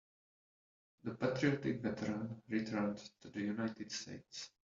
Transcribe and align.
The 1.03 1.11
patriotic 1.11 1.83
veteran 1.83 2.41
returned 2.49 2.97
to 3.21 3.29
the 3.29 3.41
United 3.41 3.91
States. 3.91 4.49